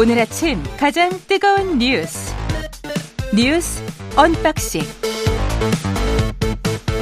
오늘 0.00 0.16
아침 0.20 0.62
가장 0.78 1.10
뜨거운 1.26 1.76
뉴스 1.76 2.32
뉴스 3.34 3.82
unboxing 4.16 4.82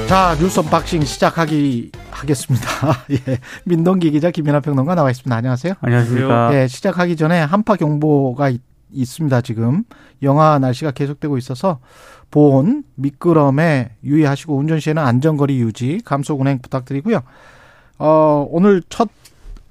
자 0.09 0.35
뉴스 0.41 0.61
unboxing 0.61 1.03
시작하기 1.03 1.93
하겠습니다. 2.11 2.67
예, 3.13 3.39
민동기 3.67 4.11
기자 4.13 4.31
김민아 4.31 4.61
평론가 4.61 4.95
나와 4.95 5.11
있습니다. 5.11 5.37
안녕하세요. 5.37 5.75
안녕하십니까. 5.83 6.55
예, 6.55 6.69
시작하기 6.69 7.17
전에 7.17 7.39
한파 7.39 7.77
경보가 7.77 8.49
있, 8.49 8.63
있습니다. 8.91 9.43
지금 9.43 9.85
영하 10.23 10.59
날씨가 10.59 10.93
계속되고 10.93 11.37
있어서 11.37 11.81
보온, 12.31 12.83
미끄럼에 12.95 13.91
유의하시고 14.05 14.57
운전 14.57 14.81
시에는 14.81 15.03
안전거리 15.03 15.59
유지, 15.59 16.01
감속 16.03 16.41
운행 16.41 16.61
부탁드리고요. 16.61 17.21
어, 17.99 18.47
오늘 18.51 18.83
첫 18.89 19.11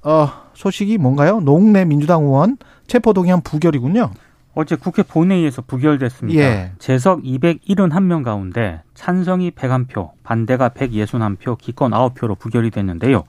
어, 0.04 0.45
소식이 0.56 0.98
뭔가요? 0.98 1.40
농내 1.40 1.84
민주당 1.84 2.24
의원 2.24 2.56
체포동의안 2.86 3.42
부결이군요. 3.42 4.10
어제 4.54 4.74
국회 4.74 5.02
본회의에서 5.02 5.62
부결됐습니다. 5.62 6.40
예. 6.40 6.72
재석 6.78 7.22
271명 7.22 8.24
가운데 8.24 8.80
찬성이 8.94 9.50
101표, 9.50 10.12
반대가 10.22 10.70
161표, 10.70 11.58
기권 11.58 11.90
9표로 11.90 12.38
부결이 12.38 12.70
됐는데요. 12.70 13.24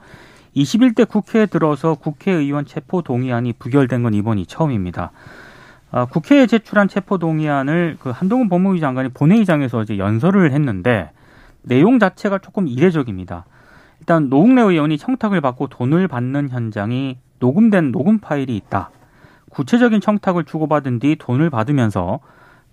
21대 0.55 1.07
국회에 1.07 1.45
들어서 1.45 1.95
국회의원 1.95 2.65
체포 2.65 3.01
동의안이 3.01 3.53
부결된 3.59 4.03
건 4.03 4.13
이번이 4.13 4.45
처음입니다. 4.45 5.11
아, 5.91 6.05
국회에 6.05 6.47
제출한 6.47 6.87
체포 6.87 7.17
동의안을 7.17 7.97
그 7.99 8.09
한동훈 8.09 8.47
법무부 8.47 8.79
장관이 8.79 9.09
본회의장에서 9.09 9.79
어제 9.79 9.97
연설을 9.97 10.53
했는데 10.53 11.11
내용 11.61 11.99
자체가 11.99 12.37
조금 12.37 12.69
이례적입니다. 12.69 13.45
일단 13.99 14.29
노웅래 14.29 14.61
의원이 14.61 14.97
청탁을 14.97 15.41
받고 15.41 15.67
돈을 15.67 16.07
받는 16.07 16.49
현장이 16.49 17.17
녹음된 17.39 17.91
녹음 17.91 18.19
파일이 18.19 18.55
있다. 18.55 18.89
구체적인 19.49 20.01
청탁을 20.01 20.43
주고받은 20.43 20.99
뒤 20.99 21.15
돈을 21.17 21.49
받으면서 21.49 22.19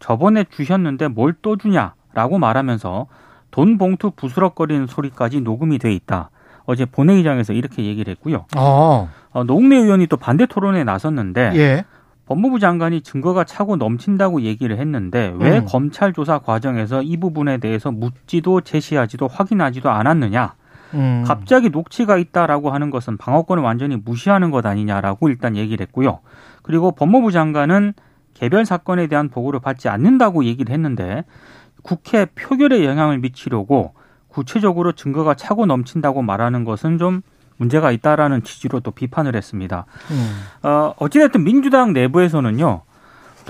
저번에 0.00 0.44
주셨는데 0.50 1.08
뭘 1.08 1.34
또 1.42 1.56
주냐라고 1.56 2.38
말하면서 2.38 3.06
돈 3.50 3.78
봉투 3.78 4.10
부스럭거리는 4.10 4.86
소리까지 4.86 5.40
녹음이 5.40 5.78
돼 5.78 5.92
있다. 5.92 6.30
어제 6.66 6.84
본회의장에서 6.86 7.52
이렇게 7.52 7.84
얘기를 7.84 8.10
했고요. 8.12 8.46
어, 8.56 9.08
어, 9.32 9.44
노웅래 9.44 9.76
의원이 9.76 10.06
또 10.06 10.16
반대 10.16 10.46
토론에 10.46 10.82
나섰는데 10.84 11.52
예. 11.56 11.84
법무부 12.26 12.58
장관이 12.58 13.02
증거가 13.02 13.44
차고 13.44 13.76
넘친다고 13.76 14.42
얘기를 14.42 14.78
했는데 14.78 15.34
왜 15.38 15.58
음. 15.58 15.66
검찰 15.66 16.14
조사 16.14 16.38
과정에서 16.38 17.02
이 17.02 17.18
부분에 17.18 17.58
대해서 17.58 17.90
묻지도 17.90 18.62
제시하지도 18.62 19.28
확인하지도 19.28 19.90
않았느냐? 19.90 20.54
음. 20.94 21.24
갑자기 21.26 21.68
녹취가 21.70 22.16
있다라고 22.16 22.70
하는 22.70 22.90
것은 22.90 23.16
방어권을 23.16 23.62
완전히 23.62 23.96
무시하는 23.96 24.50
것 24.50 24.64
아니냐라고 24.64 25.28
일단 25.28 25.56
얘기를 25.56 25.84
했고요. 25.86 26.20
그리고 26.62 26.92
법무부 26.92 27.32
장관은 27.32 27.92
개별 28.32 28.64
사건에 28.64 29.06
대한 29.06 29.28
보고를 29.28 29.60
받지 29.60 29.88
않는다고 29.88 30.44
얘기를 30.44 30.72
했는데 30.72 31.24
국회 31.82 32.24
표결에 32.24 32.84
영향을 32.84 33.18
미치려고 33.18 33.94
구체적으로 34.28 34.92
증거가 34.92 35.34
차고 35.34 35.66
넘친다고 35.66 36.22
말하는 36.22 36.64
것은 36.64 36.98
좀 36.98 37.22
문제가 37.56 37.92
있다라는 37.92 38.42
취지로 38.42 38.80
또 38.80 38.90
비판을 38.90 39.36
했습니다. 39.36 39.86
음. 40.10 40.68
어, 40.68 40.94
어찌됐든 40.98 41.44
민주당 41.44 41.92
내부에서는요, 41.92 42.82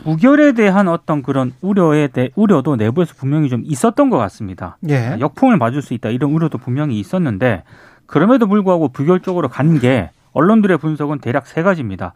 부결에 0.02 0.52
대한 0.52 0.88
어떤 0.88 1.22
그런 1.22 1.52
우려에 1.60 2.08
대, 2.08 2.30
우려도 2.34 2.76
내부에서 2.76 3.14
분명히 3.16 3.48
좀 3.48 3.62
있었던 3.64 4.10
것 4.10 4.18
같습니다. 4.18 4.76
예. 4.88 5.16
역풍을 5.20 5.56
맞을 5.56 5.82
수 5.82 5.94
있다 5.94 6.10
이런 6.10 6.32
우려도 6.32 6.58
분명히 6.58 6.98
있었는데 6.98 7.62
그럼에도 8.06 8.46
불구하고 8.46 8.88
부결 8.88 9.20
쪽으로 9.20 9.48
간 9.48 9.78
게 9.78 10.10
언론들의 10.32 10.78
분석은 10.78 11.20
대략 11.20 11.46
세 11.46 11.62
가지입니다. 11.62 12.12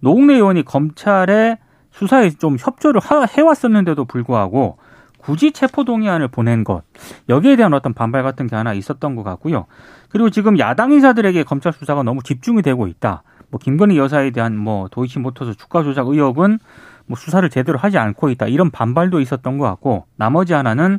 노웅래 0.00 0.34
의원이 0.34 0.64
검찰에 0.64 1.58
수사에 1.90 2.30
좀 2.30 2.56
협조를 2.58 3.00
하- 3.00 3.24
해왔었는데도 3.26 4.04
불구하고 4.04 4.78
굳이 5.18 5.50
체포 5.50 5.82
동의안을 5.84 6.28
보낸 6.28 6.62
것 6.62 6.82
여기에 7.28 7.56
대한 7.56 7.74
어떤 7.74 7.92
반발 7.92 8.22
같은 8.22 8.46
게 8.46 8.54
하나 8.54 8.72
있었던 8.72 9.16
것 9.16 9.24
같고요. 9.24 9.66
그리고 10.10 10.30
지금 10.30 10.58
야당 10.60 10.92
인사들에게 10.92 11.42
검찰 11.42 11.72
수사가 11.72 12.02
너무 12.04 12.22
집중이 12.22 12.62
되고 12.62 12.86
있다. 12.86 13.22
뭐 13.50 13.58
김건희 13.62 13.98
여사에 13.98 14.30
대한 14.30 14.56
뭐 14.56 14.88
도이치모터스 14.90 15.54
주가 15.56 15.82
조작 15.82 16.08
의혹은 16.08 16.58
뭐 17.06 17.16
수사를 17.16 17.48
제대로 17.50 17.78
하지 17.78 17.98
않고 17.98 18.30
있다 18.30 18.46
이런 18.46 18.70
반발도 18.70 19.20
있었던 19.20 19.58
것 19.58 19.64
같고 19.64 20.06
나머지 20.16 20.52
하나는 20.52 20.98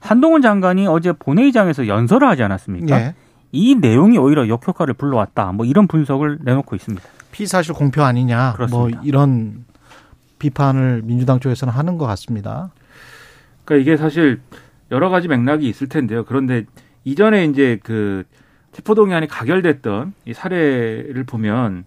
한동훈 0.00 0.42
장관이 0.42 0.86
어제 0.86 1.12
본회의장에서 1.12 1.86
연설을 1.86 2.28
하지 2.28 2.42
않았습니까? 2.42 3.00
예. 3.00 3.14
이 3.52 3.74
내용이 3.76 4.18
오히려 4.18 4.48
역효과를 4.48 4.94
불러왔다. 4.94 5.52
뭐 5.52 5.64
이런 5.64 5.86
분석을 5.86 6.40
내놓고 6.42 6.76
있습니다. 6.76 7.02
피사실 7.32 7.72
공표 7.74 8.02
아니냐. 8.02 8.52
그렇습니다. 8.54 8.96
뭐 8.98 9.04
이런 9.04 9.64
비판을 10.38 11.02
민주당 11.04 11.40
쪽에서는 11.40 11.72
하는 11.72 11.96
것 11.96 12.06
같습니다. 12.06 12.70
그러니까 13.64 13.82
이게 13.82 13.96
사실 13.96 14.40
여러 14.90 15.08
가지 15.08 15.28
맥락이 15.28 15.68
있을 15.68 15.88
텐데요. 15.88 16.24
그런데 16.24 16.64
이전에 17.04 17.44
이제 17.46 17.78
그 17.82 18.24
체포 18.74 18.94
동의안이 18.94 19.28
가결됐던 19.28 20.12
이 20.26 20.34
사례를 20.34 21.24
보면 21.24 21.84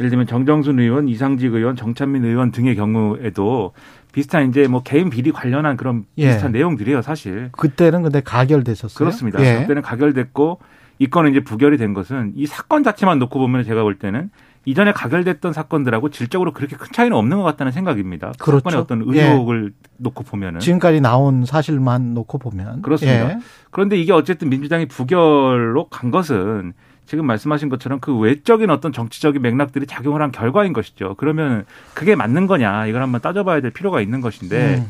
예를 0.00 0.10
들면 0.10 0.26
정정순 0.26 0.80
의원, 0.80 1.08
이상직 1.08 1.52
의원, 1.52 1.76
정찬민 1.76 2.24
의원 2.24 2.50
등의 2.50 2.74
경우에도 2.74 3.72
비슷한 4.12 4.48
이제 4.48 4.66
뭐 4.66 4.82
개인 4.82 5.10
비리 5.10 5.30
관련한 5.30 5.76
그런 5.76 6.04
예. 6.16 6.28
비슷한 6.28 6.52
내용들이에요, 6.52 7.02
사실. 7.02 7.50
그때는 7.52 8.02
근데 8.02 8.20
가결됐었어요. 8.22 8.96
그렇습니다. 8.96 9.44
예. 9.44 9.60
그때는 9.60 9.82
가결됐고 9.82 10.58
이 10.98 11.06
건은 11.08 11.32
이제 11.32 11.40
부결이 11.40 11.76
된 11.76 11.92
것은 11.92 12.32
이 12.34 12.46
사건 12.46 12.82
자체만 12.82 13.18
놓고 13.18 13.38
보면 13.38 13.64
제가 13.64 13.82
볼 13.82 13.98
때는 13.98 14.30
이전에 14.64 14.92
가결됐던 14.92 15.52
사건들하고 15.52 16.10
질적으로 16.10 16.52
그렇게 16.52 16.76
큰 16.76 16.88
차이는 16.92 17.16
없는 17.16 17.38
것 17.38 17.42
같다는 17.42 17.72
생각입니다. 17.72 18.32
그 18.38 18.46
그렇죠. 18.46 18.70
사건의 18.70 18.80
어떤 18.80 19.14
예. 19.16 19.28
의혹을 19.28 19.72
놓고 19.98 20.24
보면은. 20.24 20.60
지금까지 20.60 21.00
나온 21.00 21.44
사실만 21.44 22.14
놓고 22.14 22.38
보면 22.38 22.82
그렇습니다. 22.82 23.30
예. 23.30 23.38
그런데 23.70 23.96
이게 23.96 24.12
어쨌든 24.12 24.50
민주당이 24.50 24.86
부결로 24.86 25.88
간 25.88 26.10
것은 26.10 26.74
지금 27.06 27.26
말씀하신 27.26 27.68
것처럼 27.68 27.98
그 28.00 28.16
외적인 28.16 28.70
어떤 28.70 28.92
정치적인 28.92 29.42
맥락들이 29.42 29.86
작용을 29.86 30.22
한 30.22 30.30
결과인 30.30 30.72
것이죠. 30.72 31.14
그러면 31.16 31.64
그게 31.94 32.14
맞는 32.14 32.46
거냐 32.46 32.86
이걸 32.86 33.02
한번 33.02 33.20
따져봐야 33.20 33.60
될 33.60 33.70
필요가 33.70 34.00
있는 34.00 34.20
것인데 34.20 34.76
음. 34.76 34.86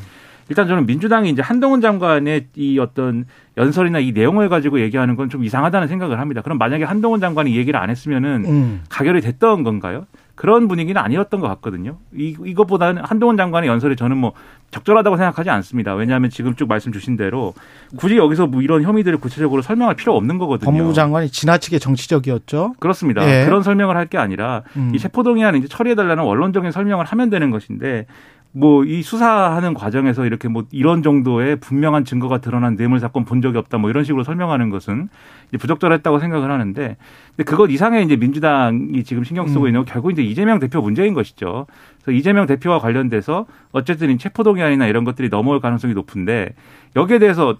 일단 0.53 0.67
저는 0.67 0.85
민주당이 0.85 1.29
이제 1.31 1.41
한동훈 1.41 1.81
장관의 1.81 2.47
이 2.55 2.77
어떤 2.77 3.25
연설이나 3.57 3.97
이 3.99 4.11
내용을 4.11 4.49
가지고 4.49 4.79
얘기하는 4.81 5.15
건 5.15 5.23
좀 5.29 5.43
이상하다는 5.43 5.87
생각을 5.87 6.19
합니다. 6.19 6.41
그럼 6.41 6.59
만약에 6.59 6.83
한동훈 6.83 7.19
장관이 7.19 7.51
이 7.51 7.57
얘기를 7.57 7.79
안 7.79 7.89
했으면은 7.89 8.45
음. 8.45 8.81
가결이 8.89 9.21
됐던 9.21 9.63
건가요? 9.63 10.05
그런 10.35 10.67
분위기는 10.67 10.99
아니었던 11.01 11.39
것 11.39 11.47
같거든요. 11.47 11.97
이, 12.15 12.35
이것보다는 12.43 13.03
한동훈 13.05 13.37
장관의 13.37 13.69
연설이 13.69 13.95
저는 13.95 14.17
뭐 14.17 14.33
적절하다고 14.71 15.17
생각하지 15.17 15.49
않습니다. 15.49 15.93
왜냐하면 15.95 16.29
지금 16.29 16.55
쭉 16.55 16.67
말씀 16.67 16.91
주신 16.91 17.15
대로 17.17 17.53
굳이 17.95 18.17
여기서 18.17 18.47
뭐 18.47 18.61
이런 18.61 18.83
혐의들을 18.83 19.17
구체적으로 19.19 19.61
설명할 19.61 19.95
필요 19.95 20.15
없는 20.15 20.37
거거든요. 20.39 20.69
법무부 20.71 20.93
장관이 20.93 21.29
지나치게 21.29 21.79
정치적이었죠. 21.79 22.75
그렇습니다. 22.79 23.23
예. 23.27 23.45
그런 23.45 23.63
설명을 23.63 23.95
할 23.95 24.03
게 24.07 24.17
아니라 24.17 24.63
음. 24.75 24.91
이 24.93 24.99
체포동의안 24.99 25.55
이제 25.55 25.67
처리해달라는 25.67 26.23
원론적인 26.23 26.71
설명을 26.71 27.05
하면 27.05 27.29
되는 27.29 27.49
것인데 27.51 28.05
뭐 28.53 28.83
이 28.85 29.01
수사하는 29.01 29.73
과정에서 29.73 30.25
이렇게 30.25 30.47
뭐 30.47 30.65
이런 30.71 31.01
정도의 31.01 31.55
분명한 31.57 32.05
증거가 32.05 32.39
드러난 32.39 32.75
뇌물 32.75 32.99
사건 32.99 33.25
본 33.25 33.41
적이 33.41 33.57
없다 33.57 33.77
뭐 33.77 33.89
이런 33.89 34.03
식으로 34.03 34.23
설명하는 34.23 34.69
것은 34.69 35.09
이제 35.49 35.57
부적절했다고 35.57 36.19
생각을 36.19 36.51
하는데 36.51 36.97
근데 37.35 37.43
그것 37.43 37.71
이상의 37.71 38.05
이제 38.05 38.15
민주당이 38.15 39.03
지금 39.03 39.23
신경 39.23 39.47
쓰고 39.47 39.65
음. 39.65 39.67
있는 39.67 39.79
건 39.79 39.85
결국 39.85 40.11
이제 40.11 40.21
이재명 40.21 40.59
대표 40.59 40.81
문제인 40.81 41.13
것이죠. 41.13 41.65
그래서 42.03 42.17
이재명 42.17 42.45
대표와 42.45 42.79
관련돼서 42.79 43.45
어쨌든 43.71 44.11
이 44.11 44.17
체포동의안이나 44.17 44.87
이런 44.87 45.03
것들이 45.03 45.29
넘어올 45.29 45.59
가능성이 45.59 45.93
높은데 45.93 46.53
여기에 46.95 47.19
대해서 47.19 47.57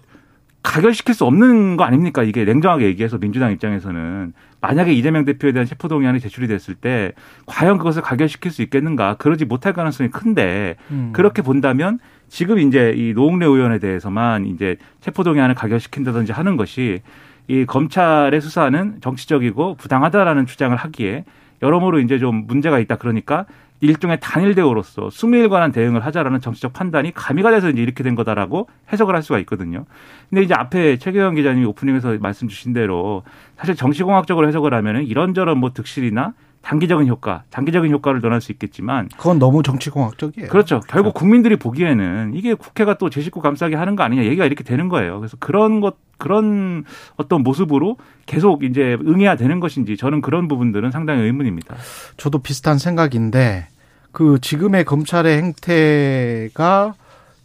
가결시킬 0.64 1.14
수 1.14 1.24
없는 1.26 1.76
거 1.76 1.84
아닙니까? 1.84 2.22
이게 2.22 2.44
냉정하게 2.44 2.86
얘기해서 2.86 3.18
민주당 3.18 3.52
입장에서는 3.52 4.32
만약에 4.62 4.92
이재명 4.94 5.26
대표에 5.26 5.52
대한 5.52 5.66
체포동의안이 5.66 6.20
제출이 6.20 6.48
됐을 6.48 6.74
때 6.74 7.12
과연 7.44 7.76
그것을 7.76 8.00
가결시킬 8.00 8.50
수 8.50 8.62
있겠는가? 8.62 9.14
그러지 9.18 9.44
못할 9.44 9.74
가능성이 9.74 10.10
큰데 10.10 10.76
음. 10.90 11.10
그렇게 11.12 11.42
본다면 11.42 11.98
지금 12.28 12.58
이제 12.58 12.94
이 12.96 13.12
노웅래 13.12 13.44
의원에 13.44 13.78
대해서만 13.78 14.46
이제 14.46 14.76
체포동의안을 15.02 15.54
가결시킨다든지 15.54 16.32
하는 16.32 16.56
것이 16.56 17.02
이 17.46 17.66
검찰의 17.66 18.40
수사는 18.40 18.96
정치적이고 19.02 19.74
부당하다라는 19.74 20.46
주장을 20.46 20.74
하기에 20.74 21.24
여러모로 21.60 22.00
이제 22.00 22.18
좀 22.18 22.46
문제가 22.46 22.78
있다. 22.78 22.96
그러니까 22.96 23.44
일종의 23.84 24.18
단일 24.20 24.54
대우로서 24.54 25.10
수미일관한 25.10 25.72
대응을 25.72 26.04
하자라는 26.04 26.40
정치적 26.40 26.72
판단이 26.72 27.12
가미가 27.12 27.50
돼서 27.50 27.70
이제 27.70 27.82
이렇게 27.82 28.02
된 28.02 28.14
거다라고 28.14 28.68
해석을 28.92 29.14
할 29.14 29.22
수가 29.22 29.38
있거든요. 29.40 29.84
근데 30.30 30.42
이제 30.42 30.54
앞에 30.54 30.98
최경영 30.98 31.34
기자님이 31.34 31.66
오프닝에서 31.66 32.16
말씀 32.20 32.48
주신 32.48 32.72
대로 32.72 33.22
사실 33.56 33.74
정치공학적으로 33.74 34.48
해석을 34.48 34.72
하면은 34.74 35.06
이런저런 35.06 35.58
뭐 35.58 35.72
득실이나 35.72 36.32
단기적인 36.62 37.06
효과, 37.08 37.42
장기적인 37.50 37.92
효과를 37.92 38.22
논할 38.22 38.40
수 38.40 38.50
있겠지만 38.50 39.10
그건 39.18 39.38
너무 39.38 39.62
정치공학적이에요. 39.62 40.48
그렇죠. 40.48 40.80
결국 40.88 41.12
국민들이 41.12 41.56
보기에는 41.56 42.32
이게 42.34 42.54
국회가 42.54 42.94
또 42.96 43.10
제 43.10 43.20
식구 43.20 43.40
감싸게 43.42 43.76
하는 43.76 43.96
거 43.96 44.02
아니냐 44.02 44.24
얘기가 44.24 44.46
이렇게 44.46 44.64
되는 44.64 44.88
거예요. 44.88 45.18
그래서 45.20 45.36
그런 45.38 45.80
것 45.80 45.96
그런 46.16 46.84
어떤 47.16 47.42
모습으로 47.42 47.98
계속 48.24 48.64
이제 48.64 48.96
응해야 49.06 49.36
되는 49.36 49.60
것인지 49.60 49.98
저는 49.98 50.22
그런 50.22 50.48
부분들은 50.48 50.90
상당히 50.90 51.22
의문입니다. 51.22 51.76
저도 52.16 52.38
비슷한 52.38 52.78
생각인데 52.78 53.68
그 54.14 54.38
지금의 54.40 54.84
검찰의 54.84 55.36
행태가 55.38 56.94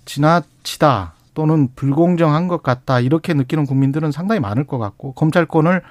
지나치다 0.06 1.14
또는 1.34 1.68
불공정한 1.76 2.48
것 2.48 2.64
같다 2.64 3.00
이렇게 3.00 3.34
느끼는 3.34 3.66
국민들은 3.66 4.12
상당히 4.12 4.40
많을 4.40 4.66
것 4.66 4.78
같고 4.78 5.14
검찰권을 5.14 5.82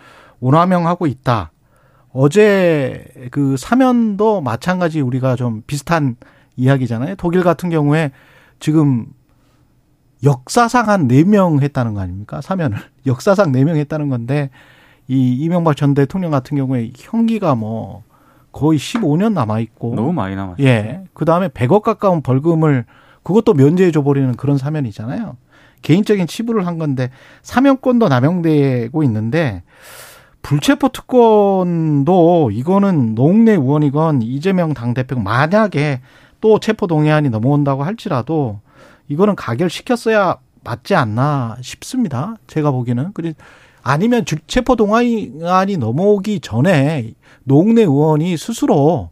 오남용하고 0.40 1.06
있다. 1.06 1.50
어제 2.12 3.04
그 3.32 3.56
사면도 3.56 4.40
마찬가지 4.40 5.00
우리가 5.00 5.36
좀 5.36 5.62
비슷한 5.66 6.16
이야기잖아요. 6.56 7.16
독일 7.16 7.42
같은 7.42 7.70
경우에 7.70 8.12
지금 8.60 9.06
역사상 10.24 10.88
한 10.88 11.06
네 11.08 11.24
명 11.24 11.60
했다는 11.60 11.94
거 11.94 12.00
아닙니까? 12.00 12.40
사면을. 12.40 12.78
역사상 13.06 13.50
네 13.52 13.64
명 13.64 13.76
했다는 13.76 14.08
건데 14.08 14.50
이 15.08 15.34
이명박 15.34 15.76
전 15.76 15.94
대통령 15.94 16.30
같은 16.30 16.56
경우에 16.56 16.92
형기가 16.96 17.54
뭐 17.56 18.04
거의 18.52 18.78
15년 18.78 19.32
남아 19.32 19.60
있고 19.60 19.94
너무 19.94 20.12
많이 20.12 20.36
남았죠. 20.36 20.62
예. 20.64 21.04
그다음에 21.14 21.48
100억 21.48 21.82
가까운 21.82 22.22
벌금을 22.22 22.84
그것도 23.22 23.54
면제해 23.54 23.90
줘 23.90 24.02
버리는 24.02 24.34
그런 24.36 24.58
사면이잖아요. 24.58 25.36
개인적인 25.82 26.26
치부를 26.26 26.66
한 26.66 26.78
건데 26.78 27.10
사면권도 27.42 28.08
남용되고 28.08 29.02
있는데 29.04 29.62
불체포 30.42 30.88
특권도 30.88 32.50
이거는 32.52 33.14
노웅래 33.14 33.52
의원이건 33.52 34.22
이재명 34.22 34.74
당대표가 34.74 35.22
만약에 35.22 36.00
또 36.40 36.58
체포 36.58 36.86
동의안이 36.86 37.30
넘어온다고 37.30 37.82
할지라도 37.84 38.60
이거는 39.08 39.36
가결시켰어야 39.36 40.38
맞지 40.64 40.94
않나 40.94 41.56
싶습니다. 41.60 42.36
제가 42.46 42.70
보기에는. 42.70 43.12
그리 43.12 43.34
아니면 43.90 44.24
체포 44.46 44.76
동의안이 44.76 45.78
넘어오기 45.78 46.40
전에 46.40 47.14
노웅래 47.44 47.82
의원이 47.82 48.36
스스로 48.36 49.08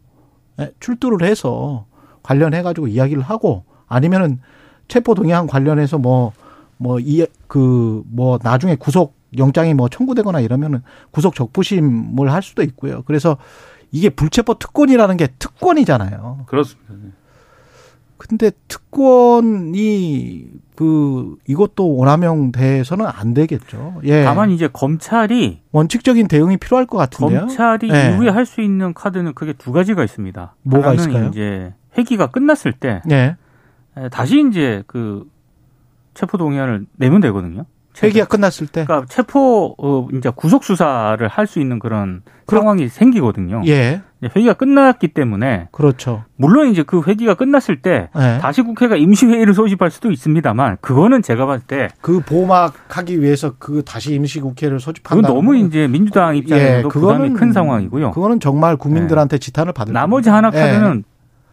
예, 0.59 0.71
출두를 0.79 1.27
해서 1.27 1.85
관련해 2.21 2.61
가지고 2.61 2.87
이야기를 2.87 3.23
하고 3.23 3.63
아니면은 3.87 4.39
체포 4.87 5.15
동의안 5.15 5.47
관련해서 5.47 5.97
뭐 5.97 6.33
뭐 6.79 6.99
이 6.99 7.25
그 7.47 8.03
뭐 8.11 8.37
나중에 8.43 8.75
구속 8.75 9.15
영장이 9.35 9.73
뭐 9.73 9.89
청구되거나 9.89 10.41
이러면은 10.41 10.83
구속 11.09 11.33
적부심을 11.33 12.31
할 12.31 12.43
수도 12.43 12.61
있고요. 12.61 13.01
그래서 13.07 13.37
이게 13.91 14.09
불체포 14.09 14.59
특권이라는 14.59 15.17
게 15.17 15.27
특권이잖아요. 15.39 16.43
그렇습니다. 16.45 16.93
근데 18.17 18.51
특권이 18.67 20.47
그 20.75 21.35
이것도 21.47 21.95
원하명 21.95 22.51
돼서는 22.51 23.05
안 23.05 23.33
되겠죠. 23.33 24.01
예. 24.03 24.23
다만 24.23 24.51
이제 24.51 24.67
검찰이 24.71 25.61
원칙적인 25.71 26.27
대응이 26.27 26.57
필요할 26.57 26.85
것 26.85 26.97
같은데요. 26.97 27.41
검찰이 27.41 27.89
예. 27.91 28.11
이후에 28.13 28.29
할 28.29 28.45
수 28.45 28.61
있는 28.61 28.93
카드는 28.93 29.33
그게 29.33 29.53
두 29.53 29.71
가지가 29.71 30.03
있습니다. 30.03 30.55
뭐가 30.63 30.93
있을까요? 30.93 31.27
이제 31.27 31.73
회기가 31.97 32.27
끝났을 32.27 32.71
때 32.73 33.01
예. 33.11 33.35
에, 33.97 34.09
다시 34.09 34.45
이제 34.47 34.83
그 34.87 35.29
체포 36.13 36.37
동의안을 36.37 36.85
내면 36.97 37.21
되거든요. 37.21 37.65
회기가 38.03 38.25
끝났을 38.25 38.67
때. 38.67 38.85
그러니까 38.85 39.07
체포 39.09 39.75
어 39.77 40.07
이제 40.13 40.29
구속 40.35 40.63
수사를 40.63 41.25
할 41.27 41.47
수 41.47 41.59
있는 41.59 41.79
그런 41.79 42.21
그럼- 42.45 42.61
상황이 42.63 42.87
생기거든요. 42.89 43.61
예. 43.67 44.01
회기가 44.35 44.53
끝났기 44.53 45.09
때문에 45.09 45.67
그렇죠. 45.71 46.23
물론 46.37 46.69
이제 46.69 46.83
그 46.83 47.01
회기가 47.05 47.35
끝났을 47.35 47.81
때 47.81 48.09
예. 48.17 48.39
다시 48.41 48.61
국회가 48.63 48.95
임시 48.95 49.25
회의를 49.27 49.53
소집할 49.53 49.91
수도 49.91 50.11
있습니다만 50.11 50.77
그거는 50.81 51.21
제가 51.21 51.45
봤을 51.45 51.65
때 51.67 51.87
그 52.01 52.19
보막하기 52.21 53.21
위해서 53.21 53.53
그 53.59 53.83
다시 53.85 54.13
임시 54.15 54.39
국회를 54.41 54.77
그건 54.77 54.79
소집한다. 54.79 55.27
너무 55.27 55.55
이제 55.55 55.87
민주당 55.87 56.35
입장에서도 56.35 56.89
부담이 56.89 57.29
큰 57.33 57.53
상황이고요. 57.53 58.07
예, 58.07 58.11
그거는 58.11 58.39
정말 58.39 58.75
국민들한테 58.77 59.37
지탄을 59.37 59.73
받을 59.73 59.93
나머지. 59.93 60.29
하나 60.29 60.49
카드는 60.49 61.03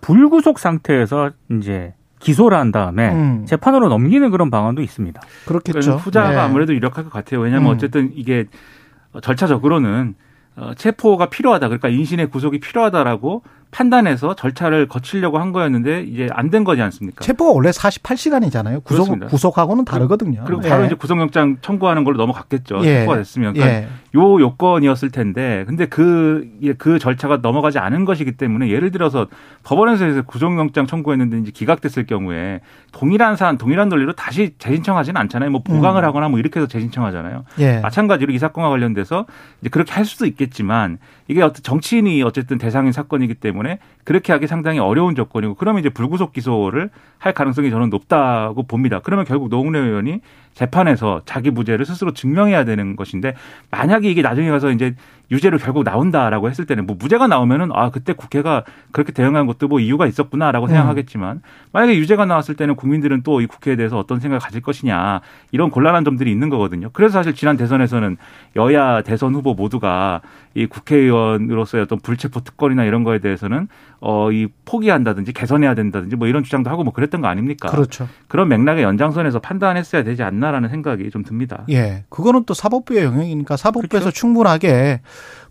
불구속 0.00 0.58
상태에서 0.58 1.30
이제 1.52 1.94
기소를 2.24 2.56
한 2.58 2.72
다음에 2.72 3.12
음. 3.12 3.44
재판으로 3.46 3.88
넘기는 3.88 4.28
그런 4.30 4.50
방안도 4.50 4.82
있습니다. 4.82 5.20
예, 5.22 5.46
그렇겠죠. 5.46 5.80
그러니까 5.80 6.02
후자가 6.02 6.30
네. 6.30 6.36
아무래도 6.38 6.74
유력할 6.74 7.04
것 7.04 7.12
같아요. 7.12 7.40
왜냐하면 7.40 7.70
음. 7.70 7.74
어쨌든 7.74 8.10
이게 8.14 8.46
절차적으로는 9.22 10.14
어, 10.56 10.72
체포가 10.74 11.26
필요하다. 11.26 11.68
그러니까 11.68 11.88
인신의 11.88 12.30
구속이 12.30 12.60
필요하다라고 12.60 13.42
판단해서 13.74 14.34
절차를 14.36 14.86
거치려고 14.88 15.38
한 15.38 15.50
거였는데 15.50 16.02
이제 16.02 16.28
안 16.32 16.54
된 16.54 16.62
거지 16.62 16.80
않습니까? 16.82 17.24
체포가 17.24 17.50
원래 17.50 17.70
48시간이잖아요. 17.70 18.84
구속 18.84 19.04
그렇습니다. 19.04 19.26
구속하고는 19.26 19.84
다르거든요. 19.84 20.44
그리고 20.46 20.62
예. 20.64 20.68
바로 20.68 20.84
이제 20.84 20.94
구속영장 20.94 21.56
청구하는 21.62 22.04
걸로 22.04 22.16
넘어갔겠죠. 22.18 22.80
예. 22.84 23.00
체포가 23.00 23.16
됐으면. 23.16 23.54
그러니까 23.54 23.76
예. 23.76 23.88
요 24.14 24.40
요건이었을 24.40 25.10
텐데, 25.10 25.64
근데 25.66 25.86
그, 25.86 26.48
예, 26.62 26.74
그 26.74 27.00
절차가 27.00 27.38
넘어가지 27.42 27.80
않은 27.80 28.04
것이기 28.04 28.32
때문에 28.36 28.68
예를 28.68 28.92
들어서 28.92 29.26
법원에서 29.64 30.22
구속영장 30.22 30.86
청구했는데 30.86 31.38
이제 31.38 31.50
기각됐을 31.50 32.06
경우에 32.06 32.60
동일한 32.92 33.34
사안, 33.34 33.58
동일한 33.58 33.88
논리로 33.88 34.12
다시 34.12 34.54
재신청하지는 34.58 35.20
않잖아요. 35.22 35.50
뭐 35.50 35.62
보강을 35.64 36.02
음. 36.02 36.06
하거나 36.06 36.28
뭐 36.28 36.38
이렇게 36.38 36.60
해서 36.60 36.68
재신청하잖아요. 36.68 37.44
예. 37.58 37.80
마찬가지로 37.80 38.32
이 38.32 38.38
사건과 38.38 38.68
관련돼서 38.68 39.26
이제 39.60 39.70
그렇게 39.70 39.92
할 39.92 40.04
수도 40.04 40.26
있겠지만 40.26 40.98
이게 41.26 41.42
어떤 41.42 41.62
정치인이 41.64 42.22
어쨌든 42.22 42.58
대상인 42.58 42.92
사건이기 42.92 43.34
때문에 43.34 43.63
그렇게 44.04 44.32
하기 44.32 44.46
상당히 44.46 44.78
어려운 44.78 45.14
조건이고 45.14 45.54
그러면 45.54 45.80
이제 45.80 45.88
불구속 45.88 46.32
기소를 46.32 46.90
할 47.18 47.32
가능성이 47.32 47.70
저는 47.70 47.90
높다고 47.90 48.64
봅니다. 48.64 49.00
그러면 49.02 49.24
결국 49.24 49.48
노웅래 49.48 49.78
의원이 49.78 50.20
재판에서 50.54 51.22
자기 51.24 51.50
무죄를 51.50 51.84
스스로 51.84 52.12
증명해야 52.12 52.64
되는 52.64 52.96
것인데 52.96 53.34
만약에 53.70 54.10
이게 54.10 54.22
나중에 54.22 54.50
가서 54.50 54.70
이제 54.70 54.94
유죄로 55.30 55.58
결국 55.58 55.84
나온다라고 55.84 56.50
했을 56.50 56.66
때는 56.66 56.86
뭐 56.86 56.96
무죄가 56.98 57.26
나오면은 57.26 57.70
아 57.72 57.90
그때 57.90 58.12
국회가 58.12 58.62
그렇게 58.92 59.12
대응한 59.12 59.46
것도 59.46 59.68
뭐 59.68 59.80
이유가 59.80 60.06
있었구나라고 60.06 60.66
생각하겠지만 60.68 61.40
만약에 61.72 61.96
유죄가 61.96 62.24
나왔을 62.26 62.56
때는 62.56 62.76
국민들은 62.76 63.22
또 63.22 63.34
이 63.40 63.46
국회에 63.46 63.74
대해서 63.76 63.98
어떤 63.98 64.20
생각을 64.20 64.38
가질 64.38 64.60
것이냐 64.62 65.20
이런 65.50 65.70
곤란한 65.70 66.04
점들이 66.04 66.30
있는 66.30 66.48
거거든요. 66.50 66.90
그래서 66.92 67.14
사실 67.14 67.34
지난 67.34 67.56
대선에서는 67.56 68.16
여야 68.56 69.02
대선 69.02 69.34
후보 69.34 69.54
모두가 69.54 70.20
이 70.54 70.66
국회의원으로서의 70.66 71.82
어떤 71.82 71.98
불체포 71.98 72.40
특권이나 72.40 72.84
이런 72.84 73.02
거에 73.02 73.18
대해서는 73.18 73.68
어 74.06 74.30
이 74.30 74.48
포기한다든지 74.66 75.32
개선해야 75.32 75.74
된다든지 75.74 76.16
뭐 76.16 76.28
이런 76.28 76.44
주장도 76.44 76.68
하고 76.68 76.84
뭐 76.84 76.92
그랬던 76.92 77.22
거 77.22 77.28
아닙니까? 77.28 77.70
그렇죠. 77.70 78.06
그런 78.28 78.48
맥락의 78.48 78.82
연장선에서 78.82 79.38
판단했어야 79.38 80.04
되지 80.04 80.22
않나라는 80.22 80.68
생각이 80.68 81.10
좀 81.10 81.24
듭니다. 81.24 81.64
예. 81.70 82.04
그거는 82.10 82.44
또 82.44 82.52
사법부의 82.52 83.02
영역이니까 83.02 83.56
사법부에서 83.56 84.04
그렇죠. 84.04 84.10
충분하게 84.10 85.00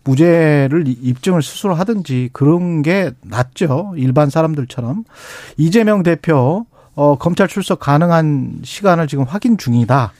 무죄를 0.04 0.84
입증을 0.86 1.42
스스로 1.42 1.74
하든지 1.74 2.30
그런 2.32 2.82
게 2.82 3.10
낫죠. 3.22 3.94
일반 3.96 4.30
사람들처럼. 4.30 5.04
이재명 5.56 6.02
대표 6.04 6.66
어 6.94 7.16
검찰 7.18 7.48
출석 7.48 7.80
가능한 7.80 8.60
시간을 8.62 9.08
지금 9.08 9.24
확인 9.24 9.58
중이다. 9.58 10.12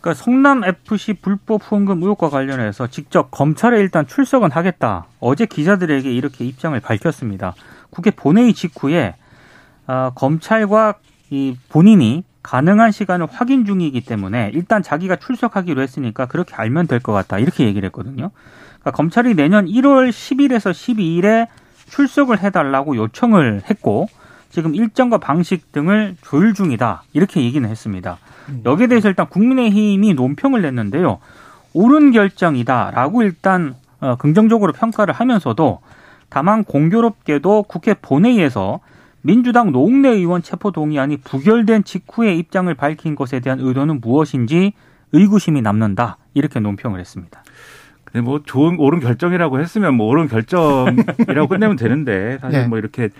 그러니까 0.00 0.14
성남 0.22 0.64
FC 0.64 1.14
불법 1.14 1.60
후원금 1.62 2.02
의혹과 2.02 2.30
관련해서 2.30 2.86
직접 2.86 3.30
검찰에 3.30 3.78
일단 3.78 4.06
출석은 4.06 4.50
하겠다. 4.50 5.06
어제 5.20 5.44
기자들에게 5.46 6.10
이렇게 6.10 6.44
입장을 6.44 6.78
밝혔습니다. 6.80 7.54
국회 7.90 8.10
본회의 8.10 8.54
직후에 8.54 9.14
어, 9.86 10.10
검찰과 10.14 10.94
이 11.30 11.56
본인이 11.68 12.24
가능한 12.42 12.90
시간을 12.92 13.26
확인 13.30 13.66
중이기 13.66 14.00
때문에 14.02 14.50
일단 14.54 14.82
자기가 14.82 15.16
출석하기로 15.16 15.82
했으니까 15.82 16.26
그렇게 16.26 16.54
알면 16.54 16.86
될 16.86 17.00
것 17.00 17.12
같다. 17.12 17.38
이렇게 17.38 17.64
얘기를 17.64 17.86
했거든요. 17.88 18.30
그러니까 18.80 18.90
검찰이 18.92 19.34
내년 19.34 19.66
1월 19.66 20.08
10일에서 20.08 20.70
12일에 20.70 21.46
출석을 21.90 22.38
해달라고 22.42 22.96
요청을 22.96 23.62
했고 23.68 24.08
지금 24.50 24.74
일정과 24.74 25.18
방식 25.18 25.72
등을 25.72 26.16
조율 26.22 26.54
중이다. 26.54 27.04
이렇게 27.12 27.42
얘기는 27.42 27.68
했습니다. 27.68 28.18
여기에 28.64 28.88
대해서 28.88 29.08
일단 29.08 29.28
국민의힘이 29.28 30.14
논평을 30.14 30.60
냈는데요. 30.62 31.18
옳은 31.72 32.10
결정이다라고 32.10 33.22
일단 33.22 33.74
어, 34.00 34.16
긍정적으로 34.16 34.72
평가를 34.72 35.14
하면서도 35.14 35.80
다만 36.28 36.64
공교롭게도 36.64 37.64
국회 37.64 37.94
본회의에서 37.94 38.80
민주당 39.22 39.72
노웅래 39.72 40.08
의원 40.10 40.42
체포 40.42 40.70
동의안이 40.70 41.18
부결된 41.18 41.84
직후에 41.84 42.34
입장을 42.34 42.72
밝힌 42.74 43.14
것에 43.14 43.40
대한 43.40 43.60
의도는 43.60 44.00
무엇인지 44.00 44.72
의구심이 45.12 45.60
남는다 45.60 46.16
이렇게 46.34 46.60
논평을 46.60 46.98
했습니다. 46.98 47.42
근데 48.04 48.22
뭐 48.24 48.40
좋은 48.44 48.78
옳은 48.78 49.00
결정이라고 49.00 49.60
했으면 49.60 49.94
뭐 49.94 50.06
옳은 50.08 50.28
결정이라고 50.28 51.46
끝내면 51.48 51.76
되는데 51.76 52.38
사실 52.40 52.62
네. 52.62 52.66
뭐 52.66 52.78
이렇게 52.78 53.10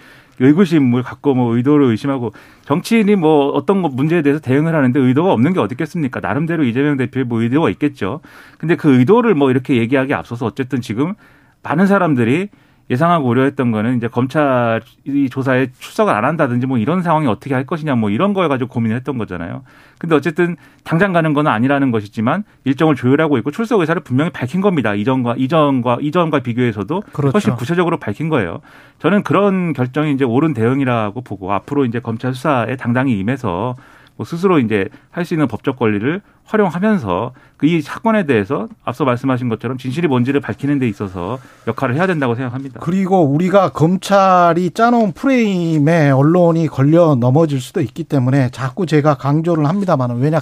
의구심을 0.41 1.03
갖고 1.03 1.35
뭐 1.35 1.55
의도를 1.55 1.87
의심하고 1.87 2.33
정치인이 2.65 3.15
뭐 3.17 3.51
어떤 3.51 3.83
거 3.83 3.89
문제에 3.89 4.23
대해서 4.23 4.41
대응을 4.41 4.75
하는데 4.75 4.99
의도가 4.99 5.33
없는 5.33 5.53
게 5.53 5.61
어디 5.61 5.75
있겠습니까? 5.75 6.21
나름대로 6.21 6.65
이재명 6.65 6.97
대표의 6.97 7.25
뭐 7.25 7.43
의도가 7.43 7.71
있겠죠. 7.71 8.21
근데 8.59 8.75
그 8.75 8.99
의도를 8.99 9.35
뭐 9.35 9.51
이렇게 9.51 9.77
얘기하기 9.77 10.13
앞서서 10.15 10.47
어쨌든 10.47 10.81
지금 10.81 11.15
많은 11.63 11.87
사람들이 11.87 12.49
예상하고 12.91 13.29
우려했던 13.29 13.71
거는 13.71 13.97
이제 13.97 14.09
검찰이 14.09 15.31
조사에 15.31 15.69
출석을 15.79 16.13
안 16.13 16.25
한다든지 16.25 16.67
뭐 16.67 16.77
이런 16.77 17.03
상황이 17.03 17.29
어떻게 17.29 17.55
할 17.55 17.65
것이냐 17.65 17.95
뭐 17.95 18.11
이런 18.11 18.35
걸 18.35 18.49
가지고 18.49 18.69
고민을 18.71 18.97
했던 18.97 19.17
거잖아요. 19.17 19.63
근데 19.99 20.17
어쨌든 20.17 20.57
당장 20.83 21.13
가는 21.13 21.33
건 21.33 21.47
아니라는 21.47 21.93
것이지만 21.93 22.43
일정을 22.65 22.97
조율하고 22.97 23.39
있고 23.39 23.53
출석 23.53 23.81
의사를 23.81 24.03
분명히 24.03 24.31
밝힌 24.31 24.61
겁니다. 24.61 24.95
이전과 24.95 25.37
이전과 25.39 25.99
이전과 26.01 26.41
비교해서도 26.41 27.03
그렇죠. 27.13 27.33
훨씬 27.33 27.55
구체적으로 27.55 27.99
밝힌 27.99 28.29
거예요. 28.29 28.61
저는 28.99 29.23
그런 29.23 29.73
결정이 29.73 30.13
이제 30.13 30.25
옳은 30.25 30.53
대응이라고 30.55 31.21
보고 31.21 31.53
앞으로 31.53 31.85
이제 31.85 32.01
검찰 32.01 32.35
수사에 32.35 32.77
당당히 32.77 33.19
임해서 33.19 33.49
뭐 33.49 33.77
스스로 34.25 34.59
이제 34.59 34.89
할 35.11 35.25
수 35.25 35.35
있는 35.35 35.47
법적 35.49 35.77
권리를 35.79 36.21
활용하면서 36.45 37.33
그 37.57 37.67
이 37.67 37.81
사건에 37.83 38.25
대해서 38.27 38.69
앞서 38.85 39.05
말씀하신 39.05 39.49
것처럼 39.49 39.79
진실이 39.79 40.09
뭔지를 40.09 40.41
밝히는 40.41 40.79
데 40.79 40.89
있어서 40.89 41.39
역할을 41.67 41.95
해야 41.95 42.07
된다고 42.07 42.35
생각합니다. 42.35 42.81
그리고 42.81 43.21
우리가 43.23 43.71
검찰이 43.71 44.71
짜놓은 44.71 45.13
프레임에 45.13 46.11
언론이 46.11 46.67
걸려 46.67 47.15
넘어질 47.15 47.61
수도 47.61 47.81
있기 47.81 48.05
때문에 48.05 48.49
자꾸 48.51 48.87
제가 48.87 49.15
강조를 49.15 49.67
합니다만 49.67 50.19
왜냐 50.19 50.41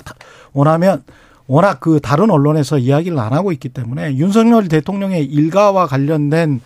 원하면 0.52 1.02
워낙 1.46 1.80
그 1.80 2.00
다른 2.00 2.30
언론에서 2.30 2.78
이야기를 2.78 3.18
안 3.18 3.32
하고 3.32 3.52
있기 3.52 3.70
때문에 3.70 4.16
윤석열 4.16 4.68
대통령의 4.68 5.24
일가와 5.24 5.86
관련된 5.86 6.60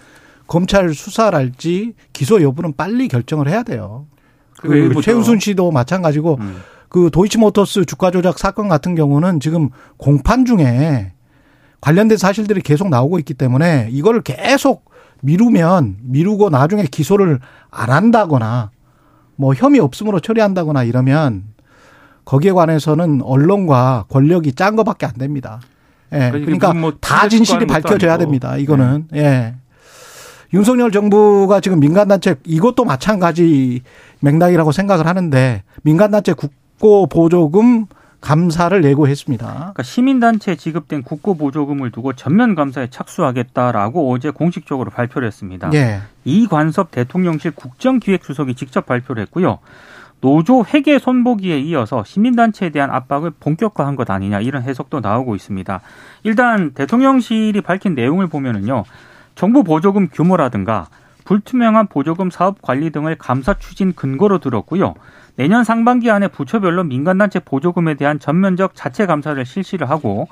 검찰 0.46 0.92
수사랄지 0.92 1.94
기소 2.12 2.42
여부는 2.42 2.74
빨리 2.76 3.08
결정을 3.08 3.48
해야 3.48 3.62
돼요. 3.62 4.06
그 4.58 4.92
최우순 5.02 5.40
씨도 5.40 5.70
마찬가지고 5.70 6.38
음. 6.40 6.56
그 6.92 7.08
도이치모터스 7.10 7.86
주가 7.86 8.10
조작 8.10 8.38
사건 8.38 8.68
같은 8.68 8.94
경우는 8.94 9.40
지금 9.40 9.70
공판 9.96 10.44
중에 10.44 11.12
관련된 11.80 12.18
사실들이 12.18 12.60
계속 12.60 12.90
나오고 12.90 13.18
있기 13.20 13.32
때문에 13.32 13.88
이거를 13.90 14.20
계속 14.20 14.84
미루면 15.22 15.96
미루고 16.02 16.50
나중에 16.50 16.84
기소를 16.84 17.40
안 17.70 17.88
한다거나 17.88 18.72
뭐 19.36 19.54
혐의 19.54 19.80
없음으로 19.80 20.20
처리한다거나 20.20 20.82
이러면 20.82 21.44
거기에 22.26 22.52
관해서는 22.52 23.22
언론과 23.22 24.04
권력이 24.10 24.52
짠 24.52 24.76
거밖에 24.76 25.06
안 25.06 25.14
됩니다. 25.14 25.60
예. 26.12 26.28
그러니까 26.30 26.74
뭐 26.74 26.92
다 27.00 27.26
진실이 27.26 27.68
밝혀져야 27.68 28.18
됩니다. 28.18 28.58
이거는. 28.58 29.06
네. 29.10 29.18
예. 29.18 29.54
윤석열 30.52 30.92
정부가 30.92 31.60
지금 31.60 31.80
민간단체 31.80 32.34
이것도 32.44 32.84
마찬가지 32.84 33.80
맥락이라고 34.20 34.72
생각을 34.72 35.06
하는데 35.06 35.62
민간단체 35.84 36.34
국 36.34 36.52
국고 36.82 37.06
보조금 37.06 37.86
감사를 38.20 38.84
예고했습니다. 38.84 39.46
그러니까 39.46 39.82
시민단체에 39.84 40.56
지급된 40.56 41.02
국고 41.02 41.36
보조금을 41.36 41.92
두고 41.92 42.12
전면 42.12 42.56
감사에 42.56 42.90
착수하겠다라고 42.90 44.12
어제 44.12 44.30
공식적으로 44.30 44.90
발표를 44.90 45.28
했습니다. 45.28 45.70
예. 45.74 46.00
이관섭 46.24 46.90
대통령실 46.90 47.52
국정기획수석이 47.52 48.56
직접 48.56 48.84
발표를 48.84 49.22
했고요. 49.22 49.60
노조 50.20 50.64
회계 50.64 50.98
손보기에 50.98 51.60
이어서 51.60 52.02
시민단체에 52.04 52.70
대한 52.70 52.90
압박을 52.90 53.32
본격화한 53.38 53.96
것 53.96 54.10
아니냐 54.10 54.40
이런 54.40 54.62
해석도 54.62 55.00
나오고 55.00 55.36
있습니다. 55.36 55.80
일단 56.24 56.72
대통령실이 56.72 57.60
밝힌 57.60 57.94
내용을 57.94 58.26
보면은요. 58.26 58.84
정부 59.36 59.62
보조금 59.62 60.08
규모라든가 60.08 60.88
불투명한 61.24 61.86
보조금 61.86 62.30
사업 62.30 62.60
관리 62.60 62.90
등을 62.90 63.16
감사 63.16 63.54
추진 63.54 63.92
근거로 63.94 64.38
들었고요. 64.38 64.94
내년 65.36 65.64
상반기 65.64 66.10
안에 66.10 66.28
부처별로 66.28 66.84
민간단체 66.84 67.40
보조금에 67.40 67.94
대한 67.94 68.18
전면적 68.18 68.74
자체 68.74 69.06
감사를 69.06 69.44
실시를 69.44 69.88
하고 69.88 70.28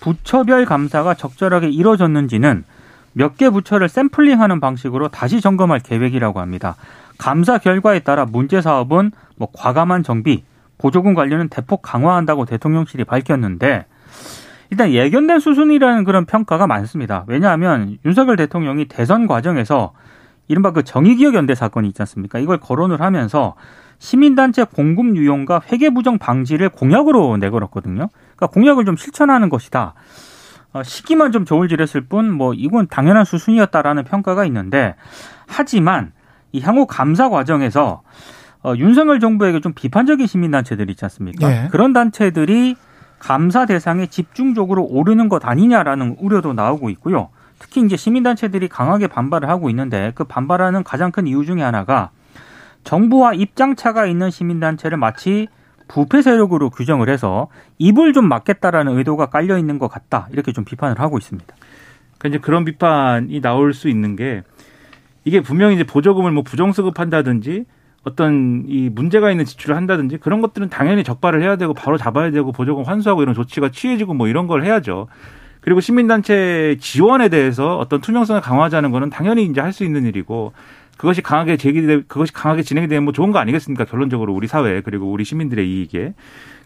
부처별 0.00 0.64
감사가 0.64 1.14
적절하게 1.14 1.68
이루어졌는지는 1.68 2.64
몇 3.12 3.36
개 3.36 3.50
부처를 3.50 3.88
샘플링하는 3.88 4.60
방식으로 4.60 5.08
다시 5.08 5.40
점검할 5.40 5.80
계획이라고 5.80 6.40
합니다. 6.40 6.76
감사 7.18 7.58
결과에 7.58 8.00
따라 8.00 8.24
문제 8.24 8.60
사업은 8.60 9.10
뭐 9.36 9.48
과감한 9.52 10.02
정비, 10.02 10.44
보조금 10.78 11.14
관리는 11.14 11.48
대폭 11.48 11.82
강화한다고 11.82 12.44
대통령실이 12.44 13.04
밝혔는데 13.04 13.86
일단 14.70 14.92
예견된 14.92 15.40
수순이라는 15.40 16.04
그런 16.04 16.24
평가가 16.24 16.66
많습니다. 16.66 17.24
왜냐하면 17.26 17.98
윤석열 18.04 18.36
대통령이 18.36 18.86
대선 18.86 19.26
과정에서 19.26 19.92
이른바 20.46 20.72
그 20.72 20.84
정의기억 20.84 21.34
연대 21.34 21.54
사건이 21.54 21.88
있지 21.88 22.00
않습니까? 22.02 22.38
이걸 22.38 22.58
거론을 22.58 23.00
하면서 23.00 23.54
시민단체 24.00 24.64
공급 24.64 25.14
유용과 25.14 25.60
회계 25.70 25.90
부정 25.90 26.18
방지를 26.18 26.70
공약으로 26.70 27.36
내걸었거든요. 27.36 28.08
그러니까 28.34 28.46
공약을 28.48 28.84
좀 28.86 28.96
실천하는 28.96 29.50
것이다. 29.50 29.94
어, 30.72 30.82
시기만 30.82 31.32
좀 31.32 31.44
저울질했을 31.44 32.02
뿐, 32.02 32.32
뭐, 32.32 32.54
이건 32.54 32.88
당연한 32.88 33.24
수순이었다라는 33.24 34.04
평가가 34.04 34.44
있는데, 34.46 34.94
하지만 35.46 36.12
이 36.52 36.60
향후 36.60 36.86
감사 36.86 37.28
과정에서 37.28 38.02
어, 38.62 38.74
윤석열 38.76 39.20
정부에게 39.20 39.60
좀 39.60 39.72
비판적인 39.74 40.26
시민단체들이 40.26 40.92
있지 40.92 41.04
않습니까? 41.04 41.48
네. 41.48 41.68
그런 41.70 41.92
단체들이 41.92 42.76
감사 43.18 43.66
대상에 43.66 44.06
집중적으로 44.06 44.84
오르는 44.84 45.28
것 45.28 45.46
아니냐라는 45.46 46.16
우려도 46.18 46.52
나오고 46.52 46.90
있고요. 46.90 47.28
특히 47.58 47.82
이제 47.82 47.96
시민단체들이 47.96 48.68
강하게 48.68 49.06
반발을 49.06 49.48
하고 49.48 49.70
있는데 49.70 50.12
그 50.14 50.24
반발하는 50.24 50.84
가장 50.84 51.10
큰 51.10 51.26
이유 51.26 51.44
중에 51.44 51.62
하나가 51.62 52.10
정부와 52.84 53.34
입장차가 53.34 54.06
있는 54.06 54.30
시민단체를 54.30 54.96
마치 54.98 55.48
부패 55.88 56.22
세력으로 56.22 56.70
규정을 56.70 57.08
해서 57.08 57.48
입을 57.78 58.12
좀 58.12 58.28
막겠다라는 58.28 58.96
의도가 58.96 59.26
깔려 59.26 59.58
있는 59.58 59.78
것 59.78 59.88
같다 59.88 60.28
이렇게 60.32 60.52
좀 60.52 60.64
비판을 60.64 61.00
하고 61.00 61.18
있습니다. 61.18 61.54
그러니까 62.18 62.28
이제 62.28 62.38
그런 62.38 62.64
비판이 62.64 63.40
나올 63.40 63.74
수 63.74 63.88
있는 63.88 64.14
게 64.16 64.42
이게 65.24 65.40
분명히 65.40 65.74
이제 65.74 65.84
보조금을 65.84 66.30
뭐 66.30 66.42
부정수급한다든지 66.42 67.64
어떤 68.04 68.64
이 68.66 68.88
문제가 68.88 69.30
있는 69.30 69.44
지출을 69.44 69.76
한다든지 69.76 70.16
그런 70.16 70.40
것들은 70.40 70.70
당연히 70.70 71.04
적발을 71.04 71.42
해야 71.42 71.56
되고 71.56 71.74
바로 71.74 71.98
잡아야 71.98 72.30
되고 72.30 72.50
보조금 72.52 72.84
환수하고 72.84 73.22
이런 73.22 73.34
조치가 73.34 73.70
취해지고 73.70 74.14
뭐 74.14 74.28
이런 74.28 74.46
걸 74.46 74.64
해야죠. 74.64 75.08
그리고 75.60 75.80
시민단체 75.80 76.78
지원에 76.80 77.28
대해서 77.28 77.76
어떤 77.76 78.00
투명성을 78.00 78.40
강화하자는 78.40 78.90
거는 78.92 79.10
당연히 79.10 79.44
이제 79.44 79.60
할 79.60 79.72
수 79.72 79.84
있는 79.84 80.06
일이고 80.06 80.52
그것이 81.00 81.22
강하게 81.22 81.56
제기되 81.56 82.02
그것이 82.02 82.30
강하게 82.30 82.62
진행이 82.62 82.86
되면 82.86 83.04
뭐 83.04 83.14
좋은 83.14 83.32
거 83.32 83.38
아니겠습니까? 83.38 83.86
결론적으로 83.86 84.34
우리 84.34 84.46
사회 84.46 84.82
그리고 84.82 85.10
우리 85.10 85.24
시민들의 85.24 85.66
이익에. 85.66 86.12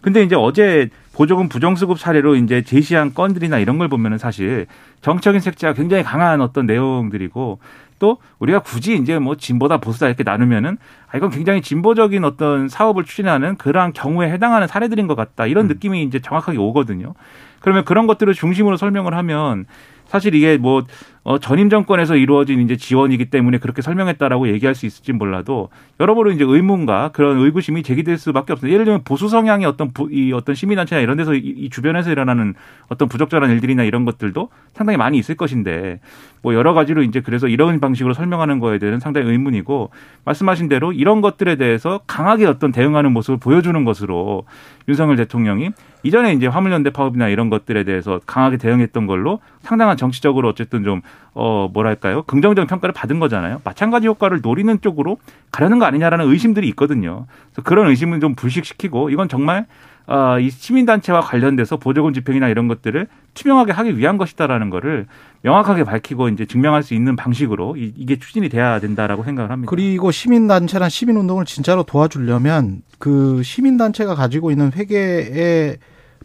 근데 0.00 0.24
이제 0.24 0.34
어제 0.34 0.88
보조금 1.12 1.48
부정수급 1.48 2.00
사례로 2.00 2.34
이제 2.34 2.62
제시한 2.62 3.14
건들이나 3.14 3.60
이런 3.60 3.78
걸 3.78 3.86
보면은 3.86 4.18
사실 4.18 4.66
정적인 5.02 5.40
색채가 5.40 5.74
굉장히 5.74 6.02
강한 6.02 6.40
어떤 6.40 6.66
내용들이고 6.66 7.60
또 8.00 8.18
우리가 8.40 8.58
굳이 8.58 8.96
이제 8.96 9.20
뭐 9.20 9.36
진보다 9.36 9.76
보수다 9.76 10.08
이렇게 10.08 10.24
나누면은 10.24 10.78
아 11.06 11.16
이건 11.16 11.30
굉장히 11.30 11.62
진보적인 11.62 12.24
어떤 12.24 12.68
사업을 12.68 13.04
추진하는 13.04 13.56
그러한 13.56 13.92
경우에 13.92 14.32
해당하는 14.32 14.66
사례들인 14.66 15.06
것 15.06 15.14
같다 15.14 15.46
이런 15.46 15.66
음. 15.66 15.68
느낌이 15.68 16.02
이제 16.02 16.18
정확하게 16.18 16.58
오거든요. 16.58 17.14
그러면 17.60 17.84
그런 17.84 18.08
것들을 18.08 18.34
중심으로 18.34 18.78
설명을 18.78 19.14
하면 19.14 19.66
사실 20.06 20.34
이게 20.34 20.56
뭐 20.56 20.84
어, 21.26 21.38
전임 21.38 21.70
정권에서 21.70 22.16
이루어진 22.16 22.60
이제 22.60 22.76
지원이기 22.76 23.30
때문에 23.30 23.56
그렇게 23.56 23.80
설명했다라고 23.80 24.48
얘기할 24.48 24.74
수 24.74 24.84
있을지 24.84 25.14
몰라도 25.14 25.70
여러모로 25.98 26.32
이제 26.32 26.44
의문과 26.46 27.12
그런 27.14 27.38
의구심이 27.38 27.82
제기될 27.82 28.18
수밖에 28.18 28.52
없습니다. 28.52 28.74
예를 28.74 28.84
들면 28.84 29.04
보수 29.04 29.28
성향의 29.28 29.66
어떤 29.66 29.92
부, 29.92 30.10
이 30.12 30.34
어떤 30.34 30.54
시민단체나 30.54 31.00
이런 31.00 31.16
데서 31.16 31.34
이, 31.34 31.38
이 31.38 31.70
주변에서 31.70 32.10
일어나는 32.10 32.54
어떤 32.88 33.08
부적절한 33.08 33.50
일들이나 33.52 33.84
이런 33.84 34.04
것들도 34.04 34.50
상당히 34.74 34.98
많이 34.98 35.16
있을 35.16 35.34
것인데 35.34 36.00
뭐 36.42 36.52
여러 36.52 36.74
가지로 36.74 37.02
이제 37.02 37.20
그래서 37.20 37.48
이런 37.48 37.80
방식으로 37.80 38.12
설명하는 38.12 38.58
거에 38.58 38.78
대해서는 38.78 39.00
상당히 39.00 39.30
의문이고 39.30 39.88
말씀하신 40.26 40.68
대로 40.68 40.92
이런 40.92 41.22
것들에 41.22 41.56
대해서 41.56 42.00
강하게 42.06 42.44
어떤 42.44 42.70
대응하는 42.70 43.12
모습을 43.12 43.38
보여주는 43.38 43.82
것으로 43.82 44.44
윤석열 44.86 45.16
대통령이 45.16 45.70
이전에 46.02 46.34
이제 46.34 46.46
화물연대 46.46 46.90
파업이나 46.90 47.28
이런 47.28 47.48
것들에 47.48 47.84
대해서 47.84 48.20
강하게 48.26 48.58
대응했던 48.58 49.06
걸로 49.06 49.40
상당한 49.62 49.96
정치적으로 49.96 50.50
어쨌든 50.50 50.84
좀, 50.84 51.00
어, 51.34 51.68
뭐랄까요. 51.72 52.22
긍정적인 52.22 52.68
평가를 52.68 52.92
받은 52.92 53.18
거잖아요. 53.18 53.60
마찬가지 53.64 54.06
효과를 54.06 54.40
노리는 54.40 54.80
쪽으로 54.80 55.18
가려는 55.50 55.78
거 55.78 55.84
아니냐라는 55.84 56.30
의심들이 56.30 56.68
있거든요. 56.68 57.26
그래서 57.52 57.62
그런 57.62 57.88
의심을 57.88 58.20
좀 58.20 58.34
불식시키고 58.34 59.10
이건 59.10 59.28
정말 59.28 59.66
어, 60.06 60.38
이 60.38 60.50
시민단체와 60.50 61.22
관련돼서 61.22 61.78
보조금 61.78 62.12
집행이나 62.12 62.48
이런 62.48 62.68
것들을 62.68 63.08
투명하게 63.32 63.72
하기 63.72 63.96
위한 63.96 64.18
것이다라는 64.18 64.70
거를 64.70 65.06
명확하게 65.42 65.84
밝히고 65.84 66.28
이제 66.28 66.44
증명할 66.44 66.82
수 66.82 66.94
있는 66.94 67.16
방식으로 67.16 67.76
이, 67.76 68.06
게 68.06 68.18
추진이 68.18 68.48
돼야 68.48 68.80
된다라고 68.80 69.24
생각을 69.24 69.50
합니다. 69.50 69.70
그리고 69.70 70.10
시민단체나 70.10 70.88
시민운동을 70.88 71.46
진짜로 71.46 71.82
도와주려면 71.82 72.82
그 72.98 73.42
시민단체가 73.42 74.14
가지고 74.14 74.50
있는 74.50 74.72
회계의 74.72 75.78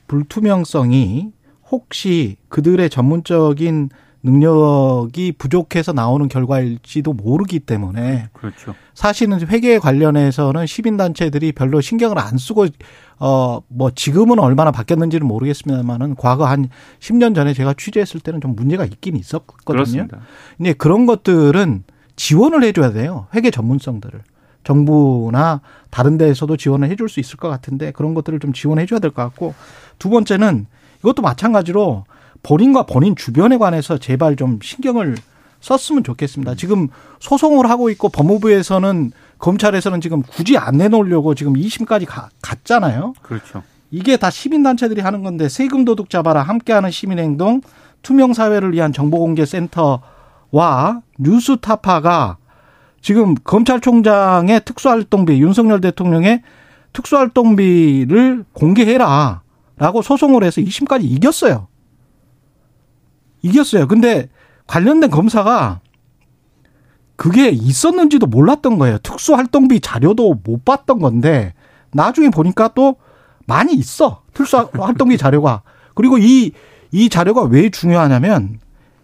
불투명성이 0.07 1.31
혹시 1.71 2.35
그들의 2.49 2.89
전문적인 2.89 3.89
능력이 4.23 5.33
부족해서 5.37 5.93
나오는 5.93 6.27
결과일지도 6.27 7.13
모르기 7.13 7.59
때문에 7.59 8.29
그렇죠. 8.33 8.75
사실은 8.93 9.39
회계 9.47 9.79
관련해서는 9.79 10.65
시민 10.65 10.97
단체들이 10.97 11.51
별로 11.53 11.79
신경을 11.81 12.19
안 12.19 12.37
쓰고 12.37 12.67
어 13.19 13.61
뭐 13.67 13.91
지금은 13.91 14.39
얼마나 14.39 14.71
바뀌었는지는 14.71 15.27
모르겠습니다만은 15.27 16.15
과거 16.15 16.45
한 16.45 16.69
10년 16.99 17.35
전에 17.35 17.53
제가 17.53 17.73
취재했을 17.77 18.19
때는 18.19 18.41
좀 18.41 18.55
문제가 18.55 18.85
있긴 18.85 19.15
있었거든요. 19.15 19.63
그렇습니다. 19.65 20.19
근데 20.57 20.73
그런 20.73 21.05
것들은 21.05 21.83
지원을 22.15 22.63
해 22.63 22.71
줘야 22.71 22.91
돼요. 22.91 23.27
회계 23.33 23.51
전문성들을. 23.51 24.21
정부나 24.63 25.61
다른 25.89 26.17
데에서도 26.17 26.55
지원을 26.57 26.89
해줄 26.89 27.09
수 27.09 27.19
있을 27.19 27.37
것 27.37 27.47
같은데 27.49 27.91
그런 27.91 28.13
것들을 28.13 28.39
좀 28.39 28.53
지원해 28.53 28.85
줘야 28.85 28.99
될 28.99 29.11
것 29.11 29.23
같고 29.23 29.53
두 29.97 30.09
번째는 30.09 30.65
이것도 30.99 31.21
마찬가지로 31.21 32.05
본인과 32.43 32.83
본인 32.83 33.15
주변에 33.15 33.57
관해서 33.57 33.97
제발 33.97 34.35
좀 34.35 34.59
신경을 34.61 35.15
썼으면 35.61 36.03
좋겠습니다. 36.03 36.55
지금 36.55 36.87
소송을 37.19 37.69
하고 37.69 37.89
있고 37.89 38.09
법무부에서는 38.09 39.11
검찰에서는 39.39 40.01
지금 40.01 40.21
굳이 40.21 40.57
안 40.57 40.77
내놓으려고 40.77 41.35
지금 41.35 41.53
2심까지 41.53 42.05
가, 42.05 42.29
갔잖아요. 42.41 43.13
그렇죠. 43.21 43.63
이게 43.91 44.17
다 44.17 44.29
시민단체들이 44.29 45.01
하는 45.01 45.23
건데 45.23 45.49
세금 45.49 45.85
도둑 45.85 46.09
잡아라 46.09 46.43
함께하는 46.43 46.91
시민행동 46.91 47.61
투명 48.01 48.33
사회를 48.33 48.73
위한 48.73 48.93
정보공개센터와 48.93 51.01
뉴스타파가 51.17 52.37
지금 53.01 53.35
검찰총장의 53.35 54.61
특수활동비 54.65 55.41
윤석열 55.41 55.81
대통령의 55.81 56.43
특수활동비를 56.93 58.45
공개해라 58.53 59.41
라고 59.77 60.01
소송을 60.01 60.43
해서 60.43 60.61
2심까지 60.61 61.03
이겼어요. 61.03 61.68
이겼어요. 63.41 63.87
근데 63.87 64.29
관련된 64.67 65.09
검사가 65.09 65.81
그게 67.15 67.49
있었는지도 67.49 68.27
몰랐던 68.27 68.77
거예요. 68.77 68.97
특수활동비 68.99 69.81
자료도 69.81 70.41
못 70.43 70.63
봤던 70.63 70.99
건데 70.99 71.53
나중에 71.91 72.29
보니까 72.29 72.69
또 72.69 72.95
많이 73.45 73.73
있어. 73.73 74.21
특수활동비 74.33 75.17
자료가. 75.17 75.63
그리고 75.95 76.17
이, 76.17 76.51
이 76.91 77.09
자료가 77.09 77.43
왜 77.43 77.69
중요하냐면 77.69 78.59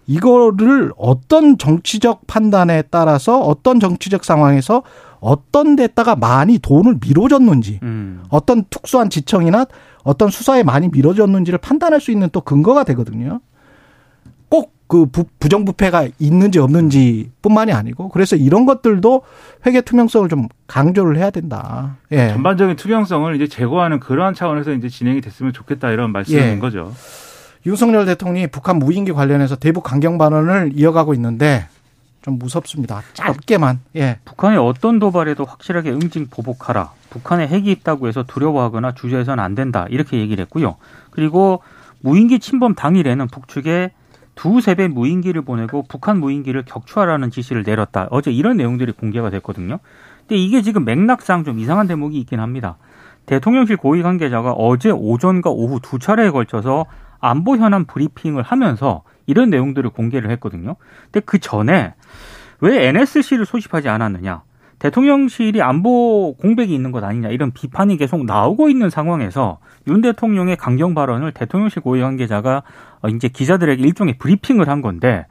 이거를 0.08 0.94
어떤 0.98 1.58
정치적 1.58 2.27
판단에 2.27 2.84
따라서 2.84 3.42
어떤 3.42 3.80
정치적 3.80 4.24
상황에서 4.24 4.84
어떤 5.20 5.75
데다가 5.75 6.15
많이 6.15 6.60
돈을 6.60 7.00
밀어줬는지 7.01 7.80
음. 7.84 8.24
어떤 8.30 8.63
특수한 8.70 9.10
지청이나 9.10 9.65
어떤 10.04 10.30
수사에 10.30 10.62
많이 10.62 10.88
밀어줬는지를 10.89 11.58
판단할 11.58 12.00
수 12.00 12.12
있는 12.12 12.30
또 12.32 12.42
근거가 12.42 12.84
되거든요. 12.84 13.42
꼭그 14.88 15.24
부정부패가 15.39 16.10
있는지 16.20 16.60
없는지 16.60 17.32
뿐만이 17.42 17.74
아니고 17.74 18.10
그래서 18.10 18.36
이런 18.36 18.65
것들도 18.65 19.24
회계 19.65 19.82
투명성을 19.82 20.30
좀 20.30 20.48
강조를 20.68 21.18
해야 21.18 21.32
된다. 21.32 21.98
예. 22.12 22.30
전반적인 22.30 22.75
투명성을 22.75 23.36
이제 23.36 23.48
제고하는 23.48 24.00
그러한 24.00 24.36
차원에서 24.36 24.74
이제 24.74 24.89
진행이 24.89 25.22
됐으면 25.22 25.54
좋겠다 25.54 25.92
이런 25.92 26.12
말씀인 26.12 26.39
예. 26.39 26.60
거죠. 26.60 26.94
윤석열 27.65 28.06
대통령이 28.06 28.48
북한 28.48 28.77
무인기 28.77 29.12
관련해서 29.12 29.56
대북 29.56 29.84
강경 29.84 30.20
발언을 30.20 30.72
이어가고 30.75 31.15
있는데 31.15 31.68
좀 32.22 32.38
무섭습니다. 32.38 33.01
짧게만. 33.13 33.82
예. 33.96 34.20
북한의 34.25 34.60
어떤 34.60 35.00
도발에도 35.00 35.46
확실하게 35.46 35.92
응징 35.92 36.27
보복하라. 36.30 36.92
북한에 37.10 37.48
핵이 37.48 37.72
있다고 37.72 38.08
해서 38.08 38.24
두려워하거나 38.24 38.94
주저해서는 38.94 39.44
안 39.44 39.56
된다. 39.56 39.88
이렇게 39.89 40.18
얘기를 40.18 40.42
했고요. 40.44 40.75
그리고 41.12 41.62
무인기 42.01 42.39
침범 42.39 42.75
당일에는 42.75 43.27
북측에 43.27 43.92
두세 44.36 44.75
배 44.75 44.88
무인기를 44.88 45.42
보내고 45.42 45.86
북한 45.88 46.20
무인기를 46.20 46.63
격추하라는 46.65 47.32
지시를 47.32 47.63
내렸다. 47.63 48.08
어제 48.12 48.32
이런 48.32 48.58
내용들이 48.58 48.92
공개가 48.92 49.30
됐거든요. 49.30 49.80
근데 50.20 50.36
이게 50.36 50.62
지금 50.62 50.86
맥락상 50.86 51.44
좀 51.44 51.60
이상한 51.60 51.88
대목이 51.88 52.20
있긴 52.20 52.39
합니다. 52.39 52.77
대통령실 53.25 53.77
고위 53.77 54.04
관계자가 54.04 54.51
어제 54.51 54.92
오전과 54.92 55.50
오후 55.50 55.80
두 55.82 56.00
차례에 56.00 56.30
걸쳐서 56.30 56.86
안보 57.20 57.58
현안 57.58 57.86
브리핑을 57.86 58.44
하면서 58.44 59.04
이런 59.25 59.50
내용들을 59.50 59.89
공개를 59.89 60.30
했거든요. 60.32 60.75
근데 61.06 61.22
그 61.22 61.39
전에 61.39 61.96
왜 62.60 62.88
NSC를 62.88 63.46
소집하지 63.46 63.89
않았느냐? 63.89 64.44
대통령실이 64.79 65.62
안보 65.62 66.36
공백이 66.36 66.74
있는 66.74 66.91
것 66.91 67.03
아니냐 67.03 67.29
이런 67.29 67.51
비판이 67.51 67.98
계속 67.98 68.25
나오고 68.25 68.70
있는 68.70 68.89
상황에서 68.89 69.60
윤 69.88 70.01
대통령의 70.01 70.58
강경 70.58 70.94
발언을 70.94 71.32
대통령실 71.32 71.82
고위 71.82 72.01
관계자가 72.01 72.63
이제 73.13 73.27
기자들에게 73.27 73.82
일종의 73.82 74.17
브리핑을 74.17 74.67
한 74.67 74.82
건데 74.82 75.25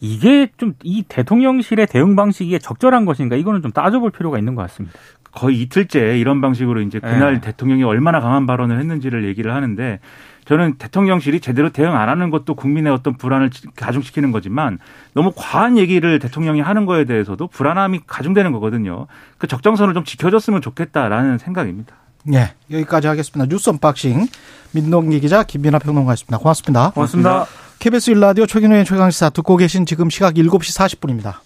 이게 0.00 0.50
좀 0.56 0.74
이 0.82 1.04
대통령실의 1.08 1.86
대응 1.86 2.16
방식이 2.16 2.58
적절한 2.58 3.04
것인가 3.06 3.36
이거는 3.36 3.62
좀 3.62 3.72
따져볼 3.72 4.10
필요가 4.10 4.38
있는 4.38 4.54
것 4.54 4.62
같습니다. 4.62 4.98
거의 5.32 5.60
이틀째 5.60 6.18
이런 6.18 6.40
방식으로 6.40 6.80
이제 6.80 6.98
그날 6.98 7.34
네. 7.34 7.40
대통령이 7.40 7.82
얼마나 7.84 8.20
강한 8.20 8.46
발언을 8.46 8.78
했는지를 8.78 9.26
얘기를 9.26 9.52
하는데 9.54 10.00
저는 10.46 10.76
대통령실이 10.78 11.40
제대로 11.40 11.70
대응 11.70 11.94
안 11.96 12.08
하는 12.08 12.30
것도 12.30 12.54
국민의 12.54 12.92
어떤 12.92 13.16
불안을 13.16 13.50
가중시키는 13.74 14.32
거지만 14.32 14.78
너무 15.12 15.32
과한 15.34 15.76
얘기를 15.76 16.18
대통령이 16.18 16.60
하는 16.60 16.86
거에 16.86 17.04
대해서도 17.04 17.48
불안함이 17.48 18.02
가중되는 18.06 18.52
거거든요. 18.52 19.06
그 19.38 19.46
적정선을 19.46 19.94
좀 19.94 20.04
지켜줬으면 20.04 20.62
좋겠다라는 20.62 21.38
생각입니다. 21.38 21.96
네, 22.24 22.54
여기까지 22.70 23.06
하겠습니다. 23.08 23.48
뉴스 23.48 23.70
unboxing 23.70 24.26
민동기 24.72 25.20
기자 25.20 25.42
김민아 25.42 25.78
평론가였습니다. 25.78 26.38
고맙습니다. 26.38 26.90
고맙습니다. 26.90 27.46
KBS 27.78 28.10
일라디오 28.12 28.46
최경영의 28.46 28.84
최강시사 28.84 29.30
듣고 29.30 29.56
계신 29.56 29.84
지금 29.84 30.10
시각 30.10 30.34
7시 30.34 30.98
40분입니다. 30.98 31.34